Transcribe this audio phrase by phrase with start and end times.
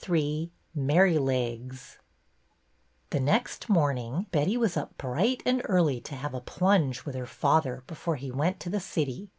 [0.09, 1.99] Ill MERRYLEGS
[3.11, 7.13] T he next morning Betty was up bright and early to have a plunge with
[7.13, 9.29] her father before he went to the city.